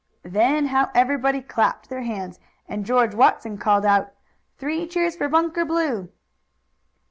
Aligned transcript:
Then 0.25 0.65
how 0.73 0.89
everybody 0.95 1.43
clapped 1.43 1.87
their 1.89 2.01
hands, 2.01 2.39
and 2.67 2.87
George 2.87 3.13
Watson 3.13 3.59
called 3.59 3.85
out: 3.85 4.11
"Three 4.57 4.87
cheers 4.87 5.15
for 5.15 5.29
Bunker 5.29 5.63
Blue!" 5.63 6.09